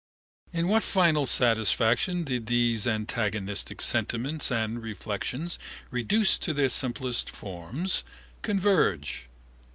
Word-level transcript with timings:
In 0.51 0.67
what 0.67 0.81
final 0.81 1.27
satisfaction 1.27 2.23
did 2.23 2.47
these 2.47 2.87
antagonistic 2.87 3.81
sentiments 3.81 4.49
and 4.49 4.81
reflections, 4.81 5.59
reduced 5.91 6.41
to 6.41 6.55
their 6.55 6.69
simplest 6.69 7.29
forms, 7.29 8.03
converge? 8.41 9.27